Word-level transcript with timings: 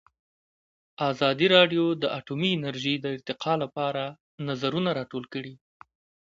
ازادي 1.09 1.47
راډیو 1.55 1.85
د 2.01 2.03
اټومي 2.19 2.49
انرژي 2.57 2.95
د 2.99 3.05
ارتقا 3.15 3.53
لپاره 3.63 4.03
نظرونه 4.47 4.89
راټول 4.99 5.23
کړي. 5.33 5.53